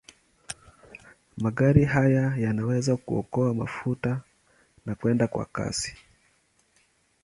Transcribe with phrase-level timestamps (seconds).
[1.37, 4.21] Magari haya yanaweza kuokoa mafuta
[4.85, 5.97] na kwenda kwa kasi.